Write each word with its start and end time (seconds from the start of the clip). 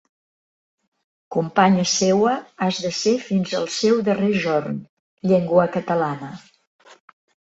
Companya 1.35 1.83
seua 1.95 2.31
has 2.67 2.79
de 2.85 2.91
ser 3.01 3.13
fins 3.27 3.53
al 3.59 3.69
seu 3.75 4.01
darrer 4.07 4.31
jorn, 4.45 4.79
llengua 5.33 5.67
catalana. 5.79 6.31